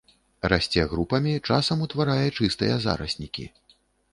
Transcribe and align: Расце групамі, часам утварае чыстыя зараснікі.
Расце 0.53 0.85
групамі, 0.93 1.35
часам 1.49 1.83
утварае 1.89 2.25
чыстыя 2.37 2.81
зараснікі. 2.89 3.45